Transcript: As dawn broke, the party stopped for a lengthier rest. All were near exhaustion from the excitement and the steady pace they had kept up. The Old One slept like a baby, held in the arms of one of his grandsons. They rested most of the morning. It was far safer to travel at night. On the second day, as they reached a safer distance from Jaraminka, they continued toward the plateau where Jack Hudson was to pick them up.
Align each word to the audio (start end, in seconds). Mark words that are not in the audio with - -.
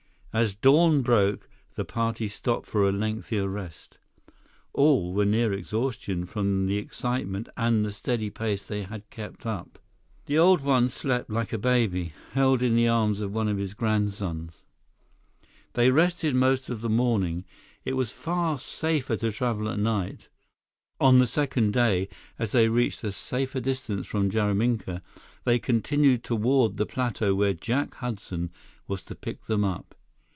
As 0.33 0.55
dawn 0.55 1.01
broke, 1.01 1.49
the 1.75 1.83
party 1.83 2.29
stopped 2.29 2.65
for 2.65 2.87
a 2.87 2.93
lengthier 2.93 3.49
rest. 3.49 3.97
All 4.71 5.11
were 5.13 5.25
near 5.25 5.51
exhaustion 5.51 6.25
from 6.25 6.67
the 6.67 6.77
excitement 6.77 7.49
and 7.57 7.83
the 7.83 7.91
steady 7.91 8.29
pace 8.29 8.65
they 8.65 8.83
had 8.83 9.09
kept 9.09 9.45
up. 9.45 9.77
The 10.27 10.37
Old 10.37 10.61
One 10.61 10.87
slept 10.87 11.29
like 11.29 11.51
a 11.51 11.57
baby, 11.57 12.13
held 12.31 12.63
in 12.63 12.77
the 12.77 12.87
arms 12.87 13.19
of 13.19 13.33
one 13.33 13.49
of 13.49 13.57
his 13.57 13.73
grandsons. 13.73 14.63
They 15.73 15.91
rested 15.91 16.33
most 16.33 16.69
of 16.69 16.79
the 16.79 16.87
morning. 16.89 17.43
It 17.83 17.97
was 17.97 18.13
far 18.13 18.57
safer 18.57 19.17
to 19.17 19.33
travel 19.33 19.67
at 19.67 19.79
night. 19.79 20.29
On 21.01 21.19
the 21.19 21.27
second 21.27 21.73
day, 21.73 22.07
as 22.39 22.53
they 22.53 22.69
reached 22.69 23.03
a 23.03 23.11
safer 23.11 23.59
distance 23.59 24.07
from 24.07 24.29
Jaraminka, 24.29 25.01
they 25.43 25.59
continued 25.59 26.23
toward 26.23 26.77
the 26.77 26.85
plateau 26.85 27.35
where 27.35 27.53
Jack 27.53 27.95
Hudson 27.95 28.49
was 28.87 29.03
to 29.03 29.13
pick 29.15 29.47
them 29.47 29.65
up. 29.65 29.93